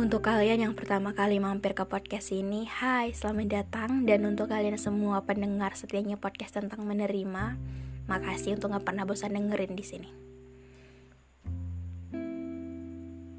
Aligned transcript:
Untuk 0.00 0.24
kalian 0.24 0.64
yang 0.64 0.72
pertama 0.72 1.12
kali 1.12 1.36
mampir 1.44 1.76
ke 1.76 1.84
podcast 1.84 2.32
ini, 2.32 2.64
hai, 2.64 3.12
selamat 3.12 3.48
datang. 3.52 4.08
Dan 4.08 4.24
untuk 4.24 4.48
kalian 4.48 4.80
semua 4.80 5.20
pendengar 5.28 5.76
setianya 5.76 6.16
podcast 6.16 6.56
tentang 6.56 6.88
menerima, 6.88 7.60
makasih 8.08 8.56
untuk 8.56 8.72
gak 8.72 8.88
pernah 8.88 9.04
bosan 9.04 9.36
dengerin 9.36 9.76
di 9.76 9.84
sini. 9.84 10.10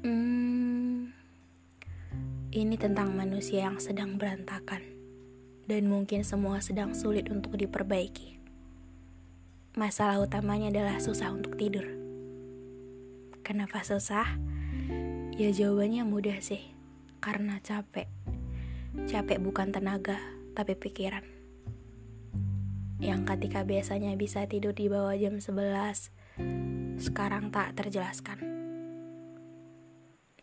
Hmm, 0.06 1.10
ini 2.54 2.78
tentang 2.78 3.10
manusia 3.10 3.66
yang 3.66 3.82
sedang 3.82 4.14
berantakan, 4.14 4.86
dan 5.66 5.90
mungkin 5.90 6.22
semua 6.22 6.62
sedang 6.62 6.94
sulit 6.94 7.26
untuk 7.26 7.58
diperbaiki. 7.58 8.38
Masalah 9.74 10.22
utamanya 10.22 10.70
adalah 10.70 11.02
susah 11.02 11.34
untuk 11.34 11.58
tidur. 11.58 11.90
Kenapa 13.42 13.82
susah? 13.82 14.51
Ya 15.32 15.48
jawabannya 15.48 16.04
mudah 16.04 16.44
sih, 16.44 16.60
karena 17.24 17.56
capek. 17.64 18.04
Capek 19.08 19.40
bukan 19.40 19.72
tenaga, 19.72 20.20
tapi 20.52 20.76
pikiran. 20.76 21.24
Yang 23.00 23.20
ketika 23.32 23.64
biasanya 23.64 24.12
bisa 24.20 24.44
tidur 24.44 24.76
di 24.76 24.92
bawah 24.92 25.16
jam 25.16 25.40
11, 25.40 26.12
sekarang 27.00 27.48
tak 27.48 27.72
terjelaskan. 27.80 28.44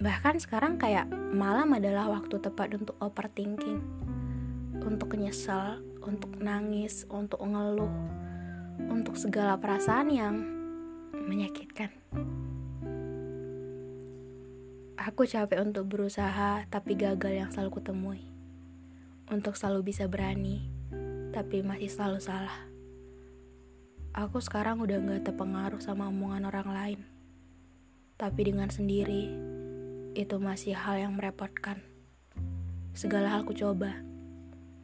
Bahkan 0.01 0.41
sekarang 0.41 0.81
kayak 0.81 1.05
malam 1.37 1.69
adalah 1.77 2.09
waktu 2.09 2.41
tepat 2.41 2.73
untuk 2.73 2.97
overthinking, 2.97 3.85
untuk 4.81 5.13
nyesel, 5.13 5.85
untuk 6.01 6.33
nangis, 6.41 7.05
untuk 7.13 7.45
ngeluh, 7.45 7.93
untuk 8.89 9.13
segala 9.21 9.53
perasaan 9.61 10.09
yang 10.09 10.35
menyakitkan. 11.13 11.93
Aku 14.99 15.23
capek 15.23 15.63
untuk 15.63 15.87
berusaha, 15.87 16.67
tapi 16.67 16.99
gagal 16.99 17.31
yang 17.31 17.47
selalu 17.55 17.79
kutemui. 17.79 18.19
Untuk 19.31 19.55
selalu 19.55 19.95
bisa 19.95 20.11
berani, 20.11 20.67
tapi 21.31 21.63
masih 21.63 21.87
selalu 21.87 22.19
salah. 22.19 22.67
Aku 24.11 24.43
sekarang 24.43 24.83
udah 24.83 24.99
gak 24.99 25.31
terpengaruh 25.31 25.79
sama 25.79 26.11
omongan 26.11 26.51
orang 26.51 26.67
lain. 26.75 26.99
Tapi 28.19 28.51
dengan 28.51 28.67
sendiri, 28.67 29.31
itu 30.19 30.35
masih 30.35 30.75
hal 30.75 30.99
yang 30.99 31.15
merepotkan. 31.15 31.79
Segala 32.91 33.31
hal 33.31 33.47
ku 33.47 33.55
coba. 33.55 34.03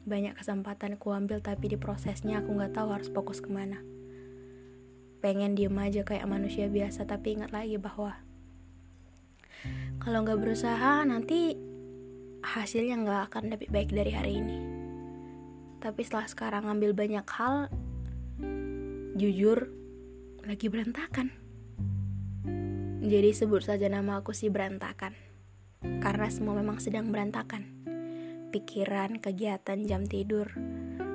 Banyak 0.08 0.40
kesempatan 0.40 0.96
ku 0.96 1.12
ambil, 1.12 1.44
tapi 1.44 1.68
di 1.68 1.76
prosesnya 1.76 2.40
aku 2.40 2.56
gak 2.56 2.72
tahu 2.72 2.96
harus 2.96 3.12
fokus 3.12 3.44
ke 3.44 3.52
mana. 3.52 3.84
Pengen 5.20 5.60
diem 5.60 5.76
aja 5.76 6.08
kayak 6.08 6.24
manusia 6.24 6.72
biasa, 6.72 7.04
tapi 7.04 7.36
ingat 7.36 7.52
lagi 7.52 7.76
bahwa 7.76 8.25
kalau 10.02 10.22
nggak 10.22 10.38
berusaha 10.38 11.02
nanti 11.08 11.58
hasilnya 12.46 13.02
nggak 13.02 13.22
akan 13.32 13.44
lebih 13.58 13.70
baik 13.74 13.90
dari 13.90 14.12
hari 14.14 14.34
ini. 14.38 14.58
Tapi 15.82 16.02
setelah 16.06 16.28
sekarang 16.30 16.70
ngambil 16.70 16.92
banyak 16.94 17.28
hal 17.30 17.70
jujur 19.18 19.70
lagi 20.46 20.68
berantakan. 20.70 21.34
Jadi 23.06 23.30
sebut 23.38 23.62
saja 23.62 23.86
nama 23.86 24.22
aku 24.22 24.34
sih 24.34 24.50
berantakan. 24.50 25.14
Karena 26.02 26.28
semua 26.30 26.58
memang 26.58 26.82
sedang 26.82 27.14
berantakan. 27.14 27.70
Pikiran, 28.50 29.22
kegiatan, 29.22 29.86
jam 29.86 30.06
tidur 30.10 30.50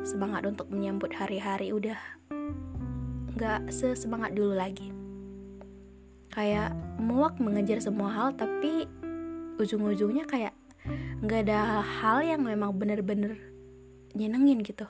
semangat 0.00 0.48
untuk 0.48 0.72
menyambut 0.72 1.12
hari-hari 1.12 1.74
udah 1.76 1.98
nggak 3.36 3.72
sesemangat 3.72 4.32
dulu 4.32 4.54
lagi. 4.56 4.92
Kayak 6.30 6.76
muak 7.00 7.40
mengejar 7.40 7.80
semua 7.80 8.12
hal 8.12 8.36
tapi 8.36 8.86
ujung-ujungnya 9.56 10.28
kayak 10.28 10.54
nggak 11.20 11.48
ada 11.48 11.84
hal 11.84 12.24
yang 12.24 12.44
memang 12.44 12.76
bener-bener 12.76 13.36
nyenengin 14.12 14.60
gitu. 14.62 14.86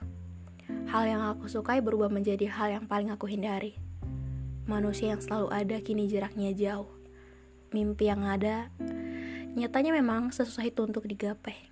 Hal 0.91 1.07
yang 1.07 1.23
aku 1.23 1.47
sukai 1.47 1.83
berubah 1.83 2.11
menjadi 2.11 2.51
hal 2.51 2.83
yang 2.83 2.85
paling 2.87 3.11
aku 3.11 3.31
hindari. 3.31 3.79
Manusia 4.67 5.15
yang 5.15 5.23
selalu 5.23 5.49
ada 5.51 5.77
kini 5.83 6.07
jaraknya 6.07 6.55
jauh. 6.55 6.91
Mimpi 7.71 8.11
yang 8.11 8.27
ada 8.27 8.71
nyatanya 9.55 9.95
memang 9.95 10.31
sesusah 10.31 10.67
itu 10.67 10.87
untuk 10.87 11.07
digapai 11.11 11.71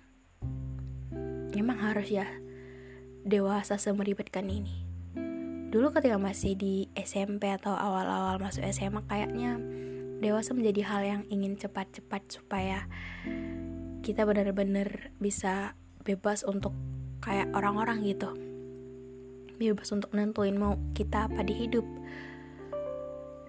emang 1.59 1.79
harus 1.81 2.07
ya 2.07 2.27
dewasa 3.27 3.75
semeribetkan 3.75 4.47
ini. 4.47 4.87
Dulu 5.69 5.93
ketika 5.93 6.17
masih 6.17 6.57
di 6.57 6.89
SMP 6.97 7.51
atau 7.51 7.77
awal-awal 7.77 8.41
masuk 8.41 8.65
SMA 8.73 9.05
kayaknya 9.05 9.61
dewasa 10.19 10.51
menjadi 10.51 10.81
hal 10.83 11.01
yang 11.03 11.21
ingin 11.31 11.55
cepat-cepat 11.55 12.27
supaya 12.27 12.85
kita 14.03 14.27
benar-benar 14.27 15.15
bisa 15.19 15.75
bebas 16.03 16.43
untuk 16.43 16.75
kayak 17.23 17.51
orang-orang 17.55 18.03
gitu. 18.03 18.31
Bebas 19.59 19.91
untuk 19.91 20.11
nentuin 20.15 20.55
mau 20.55 20.79
kita 20.95 21.27
apa 21.27 21.43
di 21.43 21.55
hidup. 21.55 21.83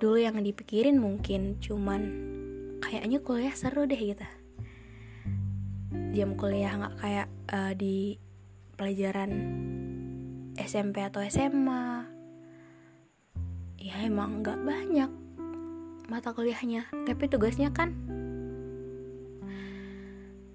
Dulu 0.03 0.19
yang 0.19 0.39
dipikirin 0.43 0.99
mungkin 0.99 1.59
cuman 1.63 2.03
kayaknya 2.83 3.19
kuliah 3.23 3.55
seru 3.55 3.87
deh 3.87 3.99
gitu. 3.99 4.27
Jam 6.11 6.35
kuliah 6.35 6.75
nggak 6.75 6.97
kayak 6.99 7.29
uh, 7.55 7.73
di 7.75 8.19
pelajaran 8.75 9.31
SMP 10.59 11.03
atau 11.07 11.23
SMA 11.31 12.11
ya 13.81 13.97
emang 14.05 14.43
nggak 14.43 14.61
banyak 14.61 15.20
mata 16.11 16.35
kuliahnya 16.35 16.91
tapi 17.07 17.31
tugasnya 17.31 17.71
kan 17.71 17.95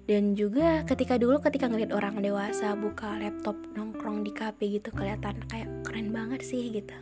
dan 0.06 0.36
juga 0.36 0.84
ketika 0.84 1.16
dulu 1.16 1.40
ketika 1.40 1.66
ngeliat 1.66 1.90
orang 1.96 2.20
dewasa 2.20 2.76
buka 2.76 3.16
laptop 3.16 3.56
nongkrong 3.72 4.22
di 4.22 4.30
kafe 4.30 4.78
gitu 4.78 4.92
kelihatan 4.92 5.40
kayak 5.48 5.66
keren 5.82 6.12
banget 6.12 6.44
sih 6.44 6.68
gitu 6.68 6.94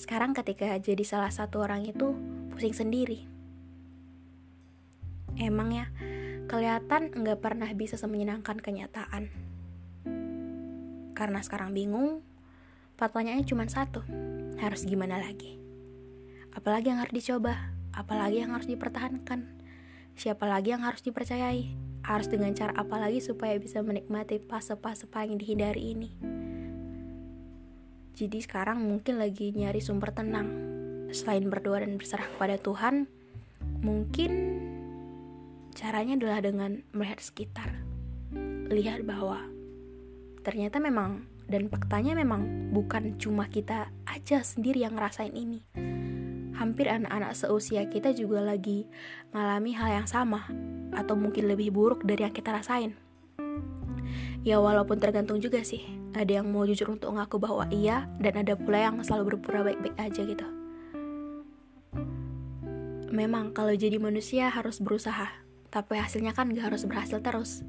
sekarang 0.00 0.32
ketika 0.32 0.74
jadi 0.80 1.04
salah 1.04 1.30
satu 1.30 1.62
orang 1.62 1.84
itu 1.84 2.16
pusing 2.50 2.72
sendiri 2.72 3.28
emang 5.36 5.76
ya 5.76 5.86
kelihatan 6.48 7.12
nggak 7.12 7.38
pernah 7.44 7.68
bisa 7.76 8.00
semenyenangkan 8.00 8.58
kenyataan 8.58 9.44
karena 11.14 11.38
sekarang 11.46 11.70
bingung, 11.70 12.26
pertanyaannya 12.98 13.46
cuma 13.46 13.64
satu. 13.70 14.02
Harus 14.58 14.82
gimana 14.82 15.22
lagi? 15.22 15.62
Apalagi 16.50 16.90
yang 16.90 16.98
harus 16.98 17.14
dicoba? 17.14 17.73
Apalagi 17.94 18.42
yang 18.42 18.58
harus 18.58 18.66
dipertahankan? 18.66 19.46
Siapa 20.18 20.50
lagi 20.50 20.74
yang 20.74 20.82
harus 20.82 21.02
dipercayai? 21.06 21.78
Harus 22.02 22.26
dengan 22.26 22.50
cara 22.52 22.74
apa 22.74 22.98
lagi 22.98 23.22
supaya 23.22 23.54
bisa 23.56 23.80
menikmati 23.86 24.42
fase-fase 24.42 25.06
paling 25.06 25.38
dihindari 25.38 25.94
ini? 25.94 26.10
Jadi 28.14 28.38
sekarang 28.42 28.82
mungkin 28.82 29.18
lagi 29.18 29.54
nyari 29.54 29.78
sumber 29.78 30.10
tenang. 30.10 30.50
Selain 31.14 31.46
berdoa 31.46 31.86
dan 31.86 31.94
berserah 31.94 32.26
kepada 32.26 32.58
Tuhan, 32.58 33.06
mungkin 33.82 34.30
caranya 35.74 36.18
adalah 36.18 36.42
dengan 36.42 36.82
melihat 36.90 37.22
sekitar. 37.22 37.78
Lihat 38.70 39.06
bahwa 39.06 39.38
ternyata 40.42 40.82
memang 40.82 41.30
dan 41.46 41.70
faktanya 41.70 42.18
memang 42.18 42.74
bukan 42.74 43.14
cuma 43.22 43.46
kita 43.46 43.90
aja 44.10 44.42
sendiri 44.42 44.82
yang 44.82 44.98
ngerasain 44.98 45.34
ini 45.34 45.62
hampir 46.64 46.88
anak-anak 46.88 47.36
seusia 47.36 47.84
kita 47.92 48.16
juga 48.16 48.40
lagi 48.40 48.88
mengalami 49.36 49.76
hal 49.76 50.00
yang 50.00 50.08
sama 50.08 50.48
atau 50.96 51.12
mungkin 51.12 51.44
lebih 51.44 51.68
buruk 51.76 52.08
dari 52.08 52.24
yang 52.24 52.32
kita 52.32 52.56
rasain. 52.56 52.96
Ya 54.40 54.56
walaupun 54.64 54.96
tergantung 54.96 55.44
juga 55.44 55.60
sih, 55.60 55.84
ada 56.16 56.40
yang 56.40 56.48
mau 56.48 56.64
jujur 56.64 56.88
untuk 56.88 57.12
ngaku 57.12 57.36
bahwa 57.36 57.68
iya 57.68 58.08
dan 58.16 58.40
ada 58.40 58.56
pula 58.56 58.80
yang 58.80 58.96
selalu 59.04 59.36
berpura 59.36 59.60
baik-baik 59.60 59.96
aja 60.00 60.24
gitu. 60.24 60.46
Memang 63.12 63.52
kalau 63.52 63.76
jadi 63.76 64.00
manusia 64.00 64.48
harus 64.48 64.80
berusaha, 64.80 65.28
tapi 65.68 66.00
hasilnya 66.00 66.32
kan 66.32 66.48
gak 66.50 66.72
harus 66.72 66.88
berhasil 66.88 67.20
terus. 67.20 67.60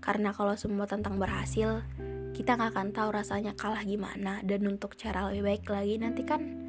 Karena 0.00 0.30
kalau 0.32 0.56
semua 0.56 0.88
tentang 0.88 1.20
berhasil, 1.20 1.84
kita 2.32 2.56
nggak 2.56 2.72
akan 2.72 2.88
tahu 2.94 3.08
rasanya 3.12 3.52
kalah 3.52 3.84
gimana 3.84 4.40
dan 4.46 4.64
untuk 4.64 4.96
cara 4.96 5.28
lebih 5.28 5.44
baik 5.44 5.64
lagi 5.68 6.00
nanti 6.00 6.24
kan 6.24 6.59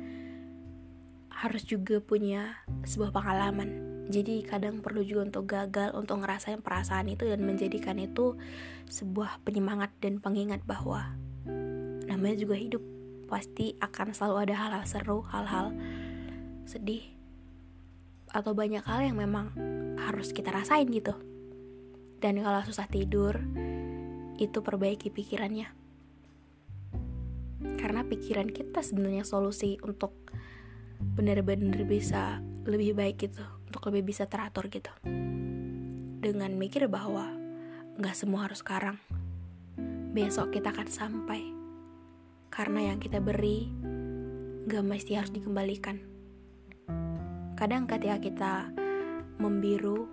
harus 1.41 1.65
juga 1.65 1.97
punya 1.97 2.61
sebuah 2.85 3.09
pengalaman. 3.09 3.89
Jadi 4.13 4.45
kadang 4.45 4.85
perlu 4.85 5.01
juga 5.01 5.25
untuk 5.25 5.49
gagal 5.49 5.89
untuk 5.97 6.21
ngerasain 6.21 6.61
perasaan 6.61 7.09
itu 7.09 7.25
dan 7.25 7.41
menjadikan 7.41 7.97
itu 7.97 8.37
sebuah 8.85 9.41
penyemangat 9.41 9.89
dan 9.97 10.21
pengingat 10.21 10.61
bahwa 10.69 11.17
namanya 12.05 12.37
juga 12.37 12.53
hidup. 12.53 12.85
Pasti 13.25 13.73
akan 13.81 14.13
selalu 14.13 14.35
ada 14.45 14.55
hal-hal 14.59 14.83
seru 14.85 15.25
hal-hal 15.25 15.73
sedih 16.69 17.01
atau 18.29 18.53
banyak 18.53 18.85
hal 18.85 19.01
yang 19.01 19.17
memang 19.17 19.49
harus 19.97 20.37
kita 20.37 20.53
rasain 20.53 20.85
gitu. 20.93 21.17
Dan 22.21 22.37
kalau 22.45 22.61
susah 22.61 22.85
tidur 22.85 23.41
itu 24.37 24.61
perbaiki 24.61 25.09
pikirannya. 25.09 25.73
Karena 27.81 28.05
pikiran 28.05 28.53
kita 28.53 28.85
sebenarnya 28.85 29.25
solusi 29.25 29.81
untuk 29.81 30.13
benar-benar 31.01 31.83
bisa 31.89 32.39
lebih 32.63 32.93
baik 32.93 33.17
gitu, 33.29 33.43
untuk 33.67 33.89
lebih 33.89 34.13
bisa 34.13 34.29
teratur 34.29 34.69
gitu. 34.69 34.93
Dengan 36.21 36.53
mikir 36.55 36.85
bahwa 36.85 37.33
nggak 37.97 38.15
semua 38.15 38.45
harus 38.45 38.61
sekarang. 38.61 39.01
Besok 40.13 40.53
kita 40.55 40.69
akan 40.69 40.87
sampai. 40.87 41.41
Karena 42.53 42.93
yang 42.93 43.01
kita 43.01 43.17
beri 43.17 43.71
nggak 44.69 44.85
mesti 44.85 45.17
harus 45.17 45.33
dikembalikan. 45.33 45.97
Kadang 47.57 47.89
ketika 47.89 48.17
kita 48.21 48.53
membiru, 49.41 50.05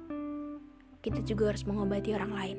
kita 1.05 1.21
juga 1.25 1.53
harus 1.53 1.69
mengobati 1.69 2.17
orang 2.17 2.33
lain 2.33 2.59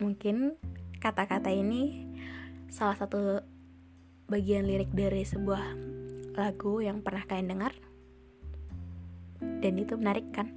mungkin 0.00 0.60
kata-kata 1.00 1.48
ini 1.48 2.04
salah 2.68 2.96
satu 2.96 3.40
bagian 4.28 4.68
lirik 4.68 4.92
dari 4.92 5.24
sebuah 5.24 5.64
lagu 6.36 6.84
yang 6.84 7.00
pernah 7.00 7.24
kalian 7.24 7.48
dengar? 7.48 7.72
Dan 9.40 9.80
itu 9.80 9.96
menarik 9.96 10.28
kan? 10.36 10.52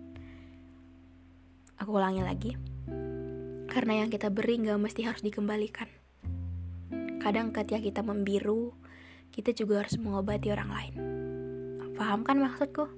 Aku 1.79 1.95
ulangi 1.95 2.19
lagi. 2.19 2.51
Karena 3.71 4.03
yang 4.03 4.11
kita 4.11 4.27
beri 4.27 4.59
gak 4.59 4.75
mesti 4.75 5.07
harus 5.07 5.23
dikembalikan. 5.23 5.87
Kadang 7.23 7.55
ketika 7.55 7.79
kita 7.79 8.01
membiru 8.03 8.75
kita 9.31 9.55
juga 9.55 9.85
harus 9.85 9.95
mengobati 9.95 10.51
orang 10.51 10.69
lain. 10.73 10.93
Paham 11.95 12.27
kan 12.27 12.43
maksudku? 12.43 12.91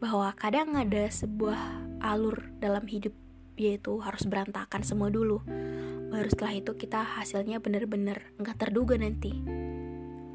Bahwa 0.00 0.32
kadang 0.36 0.76
ada 0.76 1.08
sebuah 1.08 1.56
alur 2.04 2.52
dalam 2.60 2.84
hidup 2.84 3.16
yaitu 3.56 4.00
harus 4.00 4.28
berantakan 4.28 4.84
semua 4.84 5.08
dulu. 5.08 5.40
Baru 6.10 6.28
setelah 6.28 6.52
itu 6.56 6.72
kita 6.76 7.00
hasilnya 7.00 7.64
bener-bener 7.64 8.32
nggak 8.40 8.56
terduga 8.60 8.96
nanti 8.96 9.40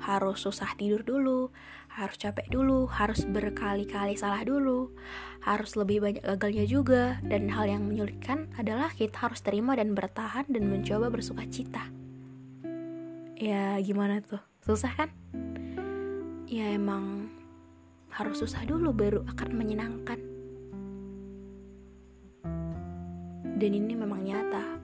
harus 0.05 0.45
susah 0.45 0.77
tidur 0.77 1.01
dulu 1.01 1.49
harus 1.95 2.19
capek 2.19 2.51
dulu 2.51 2.91
harus 2.91 3.23
berkali-kali 3.23 4.19
salah 4.19 4.43
dulu 4.43 4.91
harus 5.45 5.77
lebih 5.77 6.01
banyak 6.01 6.25
gagalnya 6.25 6.65
juga. 6.65 7.21
Dan 7.21 7.47
hal 7.53 7.69
yang 7.69 7.85
menyulitkan 7.85 8.51
adalah 8.57 8.91
kita 8.91 9.29
harus 9.29 9.39
terima 9.45 9.77
dan 9.77 9.93
bertahan 9.93 10.49
dan 10.49 10.67
mencoba 10.67 11.13
bersuka 11.13 11.45
cita. 11.47 11.87
Ya 13.37 13.77
gimana 13.79 14.19
tuh? 14.25 14.41
Susah 14.65 14.91
kan? 14.91 15.09
Ya 16.49 16.73
emang 16.73 17.29
harus 18.09 18.41
susah 18.41 18.65
dulu 18.65 18.91
baru 18.91 19.21
akan 19.31 19.49
menyenangkan. 19.53 20.19
Dan 23.55 23.71
ini 23.71 23.93
memang 23.95 24.19
nyata. 24.25 24.74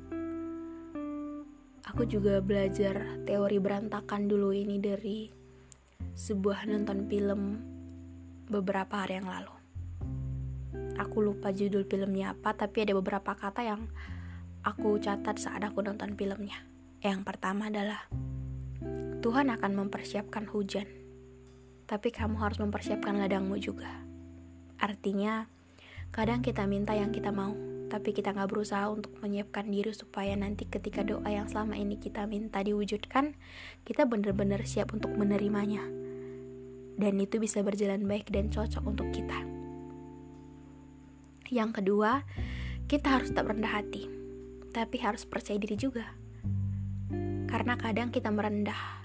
Aku 1.92 2.08
juga 2.08 2.40
belajar 2.40 3.20
teori 3.28 3.60
berantakan 3.60 4.32
dulu 4.32 4.56
ini 4.56 4.80
dari 4.80 5.28
sebuah 6.16 6.64
nonton 6.64 7.04
film 7.12 7.60
beberapa 8.48 9.04
hari 9.04 9.20
yang 9.20 9.28
lalu. 9.28 9.52
Aku 10.96 11.20
lupa 11.20 11.52
judul 11.52 11.84
filmnya 11.84 12.32
apa, 12.32 12.56
tapi 12.56 12.88
ada 12.88 12.96
beberapa 12.96 13.36
kata 13.36 13.68
yang 13.68 13.92
aku 14.64 15.04
catat 15.04 15.36
saat 15.36 15.60
aku 15.68 15.84
nonton 15.84 16.16
filmnya. 16.16 16.64
Yang 17.04 17.28
pertama 17.28 17.68
adalah 17.68 18.08
Tuhan 19.20 19.52
akan 19.52 19.72
mempersiapkan 19.84 20.48
hujan, 20.48 20.88
tapi 21.92 22.16
kamu 22.16 22.40
harus 22.40 22.64
mempersiapkan 22.64 23.20
ladangmu 23.20 23.60
juga. 23.60 23.92
Artinya, 24.80 25.44
kadang 26.16 26.40
kita 26.40 26.64
minta 26.72 26.96
yang 26.96 27.12
kita 27.12 27.36
mau, 27.36 27.52
tapi 27.92 28.16
kita 28.16 28.32
nggak 28.32 28.48
berusaha 28.48 28.88
untuk 28.88 29.12
menyiapkan 29.20 29.68
diri 29.68 29.92
supaya 29.92 30.32
nanti 30.40 30.64
ketika 30.64 31.04
doa 31.04 31.28
yang 31.28 31.52
selama 31.52 31.76
ini 31.76 32.00
kita 32.00 32.24
minta 32.24 32.64
diwujudkan, 32.64 33.36
kita 33.84 34.08
benar-benar 34.08 34.64
siap 34.64 34.96
untuk 34.96 35.12
menerimanya. 35.12 35.84
Dan 36.96 37.20
itu 37.20 37.36
bisa 37.44 37.60
berjalan 37.60 38.08
baik 38.08 38.32
dan 38.32 38.48
cocok 38.48 38.84
untuk 38.88 39.12
kita. 39.12 39.44
Yang 41.52 41.84
kedua, 41.84 42.24
kita 42.88 43.20
harus 43.20 43.36
tetap 43.36 43.52
rendah 43.52 43.84
hati, 43.84 44.08
tapi 44.72 44.96
harus 45.04 45.28
percaya 45.28 45.60
diri 45.60 45.76
juga. 45.76 46.16
Karena 47.52 47.76
kadang 47.76 48.08
kita 48.08 48.32
merendah, 48.32 49.04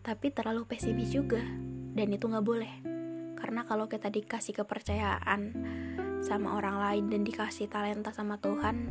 tapi 0.00 0.32
terlalu 0.32 0.64
pesimis 0.64 1.12
juga, 1.12 1.44
dan 1.92 2.08
itu 2.08 2.24
nggak 2.24 2.46
boleh. 2.46 2.72
Karena 3.36 3.68
kalau 3.68 3.84
kita 3.84 4.08
dikasih 4.08 4.56
kepercayaan, 4.64 5.52
sama 6.24 6.56
orang 6.56 6.80
lain 6.80 7.04
dan 7.12 7.20
dikasih 7.20 7.68
talenta 7.68 8.08
sama 8.08 8.40
Tuhan, 8.40 8.88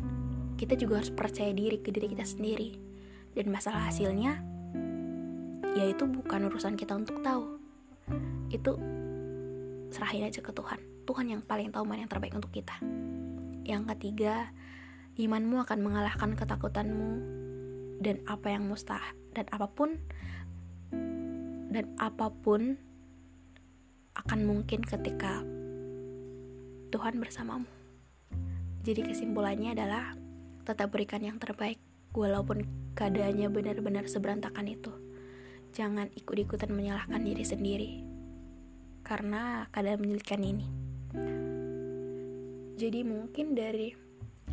kita 0.53 0.77
juga 0.77 1.01
harus 1.01 1.09
percaya 1.09 1.49
diri 1.49 1.81
ke 1.81 1.89
diri 1.89 2.13
kita 2.13 2.21
sendiri. 2.21 2.77
Dan 3.33 3.49
masalah 3.49 3.89
hasilnya, 3.89 4.37
ya 5.73 5.83
itu 5.89 6.05
bukan 6.05 6.45
urusan 6.53 6.77
kita 6.77 6.93
untuk 6.93 7.25
tahu. 7.25 7.57
Itu 8.53 8.77
serahin 9.89 10.29
aja 10.29 10.45
ke 10.45 10.53
Tuhan. 10.53 10.77
Tuhan 11.09 11.25
yang 11.33 11.41
paling 11.41 11.73
tahu 11.73 11.81
mana 11.89 12.05
yang 12.05 12.11
terbaik 12.13 12.37
untuk 12.37 12.53
kita. 12.53 12.77
Yang 13.65 13.97
ketiga, 13.97 14.53
imanmu 15.17 15.65
akan 15.65 15.79
mengalahkan 15.81 16.37
ketakutanmu 16.37 17.11
dan 18.05 18.21
apa 18.29 18.53
yang 18.53 18.69
mustahil 18.69 19.17
dan 19.33 19.49
apa 19.49 19.65
pun 19.73 19.97
dan 21.73 21.89
apa 21.97 22.29
pun 22.29 22.77
akan 24.13 24.39
mungkin 24.45 24.85
ketika 24.85 25.41
Tuhan 26.93 27.17
bersamamu. 27.17 27.65
Jadi 28.85 29.01
kesimpulannya 29.01 29.73
adalah 29.73 30.13
tetap 30.61 30.93
berikan 30.93 31.25
yang 31.25 31.41
terbaik 31.41 31.81
walaupun 32.13 32.69
keadaannya 32.93 33.49
benar-benar 33.49 34.05
seberantakan 34.05 34.69
itu. 34.69 34.93
Jangan 35.73 36.13
ikut-ikutan 36.13 36.69
menyalahkan 36.69 37.17
diri 37.25 37.41
sendiri 37.41 37.91
karena 39.01 39.65
keadaan 39.73 40.05
menyulitkan 40.05 40.45
ini. 40.45 40.69
Jadi 42.77 43.01
mungkin 43.01 43.57
dari 43.57 43.97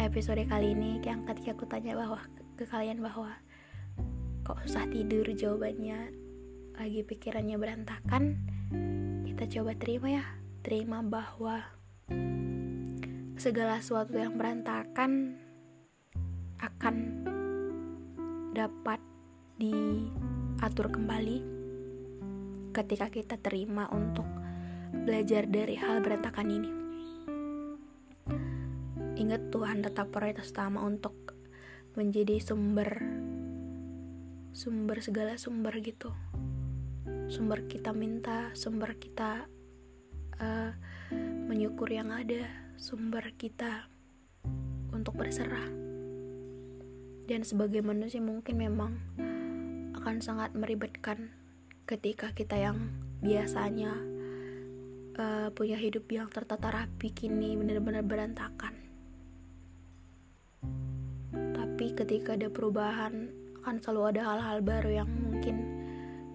episode 0.00 0.40
kali 0.48 0.72
ini 0.72 0.96
yang 1.04 1.28
ketika 1.28 1.52
aku 1.52 1.68
tanya 1.68 1.92
bahwa 1.92 2.24
ke 2.56 2.64
kalian 2.64 3.04
bahwa 3.04 3.36
kok 4.48 4.64
susah 4.64 4.88
tidur 4.88 5.28
jawabannya 5.28 6.08
lagi 6.80 7.04
pikirannya 7.04 7.60
berantakan 7.60 8.40
kita 9.28 9.44
coba 9.60 9.76
terima 9.76 10.08
ya 10.08 10.24
terima 10.64 11.04
bahwa 11.04 11.79
segala 13.40 13.80
sesuatu 13.80 14.20
yang 14.20 14.36
berantakan 14.36 15.40
akan 16.60 16.96
dapat 18.52 19.00
diatur 19.56 20.92
kembali 20.92 21.40
ketika 22.76 23.08
kita 23.08 23.40
terima 23.40 23.88
untuk 23.88 24.28
belajar 24.92 25.48
dari 25.48 25.74
hal 25.80 26.04
berantakan 26.04 26.48
ini. 26.52 26.70
Ingat 29.20 29.48
Tuhan 29.48 29.84
tetap 29.84 30.12
prioritas 30.12 30.52
utama 30.52 30.84
untuk 30.84 31.36
menjadi 31.96 32.40
sumber 32.44 33.00
sumber 34.52 34.98
segala 35.00 35.40
sumber 35.40 35.80
gitu. 35.80 36.12
Sumber 37.30 37.64
kita 37.70 37.94
minta, 37.94 38.50
sumber 38.52 38.98
kita 38.98 39.46
uh, 40.42 40.72
menyukur 41.50 41.90
yang 41.90 42.14
ada, 42.14 42.46
sumber 42.78 43.34
kita 43.34 43.90
untuk 44.94 45.18
berserah. 45.18 45.66
Dan 47.26 47.42
sebagai 47.42 47.82
manusia 47.82 48.22
mungkin 48.22 48.54
memang 48.54 48.92
akan 49.98 50.22
sangat 50.22 50.54
meribetkan 50.54 51.34
ketika 51.90 52.30
kita 52.30 52.54
yang 52.54 52.94
biasanya 53.18 53.98
uh, 55.18 55.50
punya 55.50 55.74
hidup 55.74 56.06
yang 56.06 56.30
tertata 56.30 56.70
rapi 56.70 57.10
kini 57.10 57.58
benar-benar 57.58 58.06
berantakan. 58.06 58.78
Tapi 61.34 61.86
ketika 61.98 62.38
ada 62.38 62.46
perubahan 62.46 63.26
akan 63.58 63.76
selalu 63.82 64.02
ada 64.14 64.22
hal-hal 64.22 64.58
baru 64.62 65.02
yang 65.02 65.10
mungkin 65.10 65.66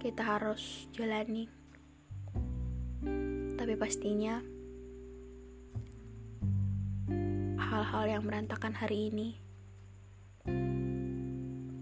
kita 0.03 0.27
harus 0.27 0.91
jalani. 0.91 1.48
Tapi 3.55 3.79
pastinya 3.79 4.55
hal-hal 7.75 8.08
yang 8.08 8.24
berantakan 8.24 8.72
hari 8.72 9.12
ini 9.12 9.36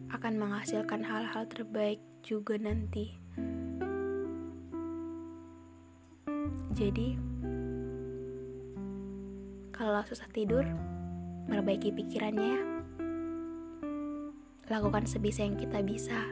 akan 0.09 0.41
menghasilkan 0.41 1.05
hal-hal 1.05 1.45
terbaik 1.45 2.01
juga 2.25 2.57
nanti. 2.57 3.13
Jadi, 6.73 7.13
kalau 9.69 10.01
susah 10.09 10.25
tidur, 10.33 10.65
perbaiki 11.45 11.93
pikirannya 11.93 12.47
ya. 12.57 12.61
Lakukan 14.73 15.05
sebisa 15.05 15.45
yang 15.45 15.61
kita 15.61 15.85
bisa. 15.85 16.25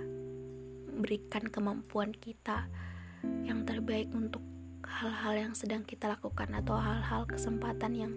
Berikan 0.90 1.46
kemampuan 1.54 2.18
kita 2.18 2.66
yang 3.46 3.62
terbaik 3.70 4.10
untuk 4.10 4.42
hal-hal 4.90 5.38
yang 5.38 5.54
sedang 5.54 5.86
kita 5.86 6.10
lakukan 6.10 6.50
atau 6.50 6.82
hal-hal 6.82 7.30
kesempatan 7.30 7.94
yang 7.94 8.14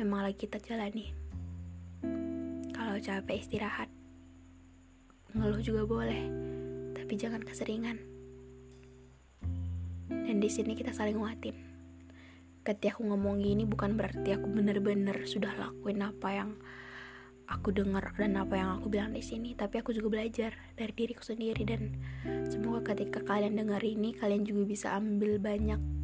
memang 0.00 0.24
lagi 0.24 0.48
kita 0.48 0.56
jalani. 0.64 1.12
Kalau 2.72 2.96
capek 2.96 3.36
istirahat, 3.36 3.92
ngeluh 5.36 5.60
juga 5.60 5.84
boleh, 5.84 6.24
tapi 6.96 7.20
jangan 7.20 7.44
keseringan. 7.44 8.00
Dan 10.08 10.40
di 10.40 10.48
sini 10.48 10.72
kita 10.72 10.96
saling 10.96 11.20
nguatin. 11.20 11.52
Ketika 12.64 12.96
aku 12.96 13.12
ngomong 13.12 13.44
gini 13.44 13.68
bukan 13.68 14.00
berarti 14.00 14.32
aku 14.32 14.48
bener-bener 14.48 15.28
sudah 15.28 15.52
lakuin 15.60 16.00
apa 16.00 16.28
yang 16.32 16.50
aku 17.44 17.68
dengar 17.68 18.16
dan 18.16 18.40
apa 18.40 18.56
yang 18.56 18.80
aku 18.80 18.88
bilang 18.88 19.12
di 19.12 19.20
sini 19.20 19.52
tapi 19.52 19.84
aku 19.84 19.92
juga 19.92 20.16
belajar 20.16 20.56
dari 20.80 20.96
diriku 20.96 21.20
sendiri. 21.20 21.60
Dan 21.68 21.92
semoga 22.48 22.96
ketika 22.96 23.20
kalian 23.20 23.52
dengar 23.52 23.84
ini 23.84 24.16
kalian 24.16 24.48
juga 24.48 24.64
bisa 24.64 24.96
ambil 24.96 25.36
banyak 25.36 25.99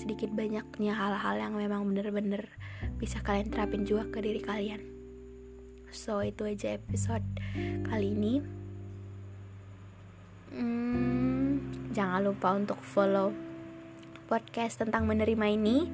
sedikit 0.00 0.32
banyaknya 0.32 0.96
hal-hal 0.96 1.36
yang 1.36 1.54
memang 1.60 1.84
bener-bener 1.84 2.48
bisa 2.96 3.20
kalian 3.20 3.52
terapin 3.52 3.84
juga 3.84 4.08
ke 4.08 4.24
diri 4.24 4.40
kalian 4.40 4.80
so 5.92 6.24
itu 6.24 6.48
aja 6.48 6.80
episode 6.80 7.26
kali 7.84 8.16
ini 8.16 8.34
hmm, 10.56 11.30
Jangan 11.90 12.22
lupa 12.22 12.54
untuk 12.54 12.78
follow 12.86 13.34
podcast 14.30 14.78
tentang 14.78 15.10
menerima 15.10 15.46
ini. 15.50 15.90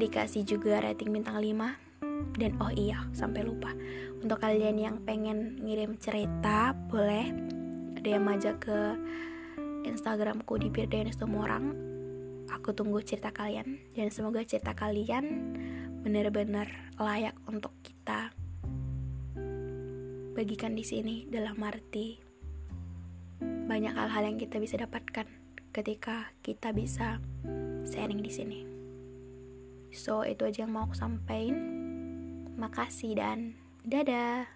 Dikasih 0.00 0.48
juga 0.48 0.80
rating 0.80 1.12
bintang 1.12 1.36
5. 1.36 2.40
Dan 2.40 2.56
oh 2.56 2.72
iya, 2.72 3.04
sampai 3.12 3.44
lupa. 3.44 3.68
Untuk 4.24 4.40
kalian 4.40 4.80
yang 4.80 4.96
pengen 5.04 5.60
ngirim 5.60 6.00
cerita, 6.00 6.72
boleh 6.88 7.28
DM 8.00 8.24
aja 8.32 8.56
ke 8.56 8.96
Instagramku 9.84 10.56
di 10.56 10.72
Birdayan 10.72 11.12
orang. 11.36 11.95
Aku 12.54 12.70
tunggu 12.74 13.02
cerita 13.02 13.34
kalian 13.34 13.78
dan 13.94 14.08
semoga 14.14 14.42
cerita 14.46 14.74
kalian 14.74 15.54
benar-benar 16.06 16.70
layak 16.98 17.34
untuk 17.50 17.74
kita 17.82 18.30
bagikan 20.36 20.76
di 20.76 20.84
sini 20.84 21.26
dalam 21.26 21.58
arti 21.64 22.20
banyak 23.42 23.98
hal-hal 23.98 24.22
yang 24.30 24.38
kita 24.38 24.62
bisa 24.62 24.78
dapatkan 24.78 25.26
ketika 25.74 26.30
kita 26.40 26.70
bisa 26.70 27.18
sharing 27.84 28.22
di 28.22 28.32
sini. 28.32 28.60
So, 29.92 30.22
itu 30.24 30.46
aja 30.46 30.64
yang 30.64 30.72
mau 30.72 30.86
aku 30.86 30.96
sampaikan. 30.96 31.56
Makasih 32.56 33.18
dan 33.18 33.58
dadah. 33.84 34.55